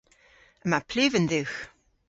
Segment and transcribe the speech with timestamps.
[0.65, 1.57] Yma pluven dhywgh.